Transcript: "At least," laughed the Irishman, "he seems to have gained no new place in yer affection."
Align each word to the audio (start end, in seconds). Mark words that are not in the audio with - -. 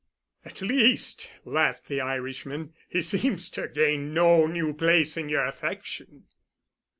"At 0.43 0.63
least," 0.63 1.29
laughed 1.45 1.85
the 1.85 2.01
Irishman, 2.01 2.73
"he 2.89 3.01
seems 3.01 3.51
to 3.51 3.61
have 3.61 3.75
gained 3.75 4.15
no 4.15 4.47
new 4.47 4.73
place 4.73 5.15
in 5.15 5.29
yer 5.29 5.45
affection." 5.45 6.23